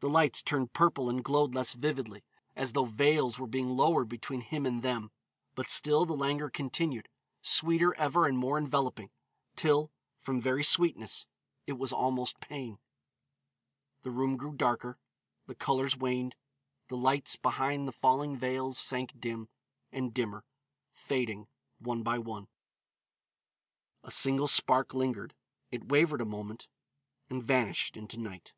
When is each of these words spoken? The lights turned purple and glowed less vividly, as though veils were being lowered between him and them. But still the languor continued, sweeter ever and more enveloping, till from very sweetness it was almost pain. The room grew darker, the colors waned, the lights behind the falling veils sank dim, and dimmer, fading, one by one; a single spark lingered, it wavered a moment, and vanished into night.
The 0.00 0.10
lights 0.10 0.42
turned 0.42 0.72
purple 0.72 1.08
and 1.08 1.22
glowed 1.22 1.54
less 1.54 1.74
vividly, 1.74 2.24
as 2.56 2.72
though 2.72 2.86
veils 2.86 3.38
were 3.38 3.46
being 3.46 3.68
lowered 3.76 4.08
between 4.08 4.40
him 4.40 4.66
and 4.66 4.82
them. 4.82 5.12
But 5.54 5.70
still 5.70 6.04
the 6.04 6.16
languor 6.16 6.50
continued, 6.50 7.08
sweeter 7.40 7.94
ever 7.94 8.26
and 8.26 8.36
more 8.36 8.58
enveloping, 8.58 9.12
till 9.54 9.92
from 10.18 10.40
very 10.40 10.64
sweetness 10.64 11.28
it 11.68 11.74
was 11.74 11.92
almost 11.92 12.40
pain. 12.40 12.80
The 14.02 14.10
room 14.10 14.36
grew 14.36 14.54
darker, 14.54 14.98
the 15.46 15.54
colors 15.54 15.96
waned, 15.96 16.34
the 16.88 16.96
lights 16.96 17.36
behind 17.36 17.86
the 17.86 17.92
falling 17.92 18.36
veils 18.36 18.78
sank 18.78 19.20
dim, 19.20 19.50
and 19.92 20.12
dimmer, 20.12 20.44
fading, 20.90 21.46
one 21.78 22.02
by 22.02 22.18
one; 22.18 22.48
a 24.02 24.10
single 24.10 24.48
spark 24.48 24.94
lingered, 24.94 25.36
it 25.70 25.88
wavered 25.90 26.20
a 26.20 26.24
moment, 26.24 26.66
and 27.30 27.40
vanished 27.40 27.96
into 27.96 28.18
night. 28.18 28.52